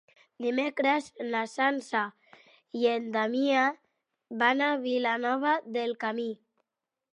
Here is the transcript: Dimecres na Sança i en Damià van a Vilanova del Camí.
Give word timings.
Dimecres 0.43 1.09
na 1.33 1.41
Sança 1.51 2.01
i 2.81 2.89
en 2.93 3.05
Damià 3.17 3.67
van 4.43 4.67
a 4.71 4.73
Vilanova 4.89 5.55
del 5.79 5.97
Camí. 6.07 6.29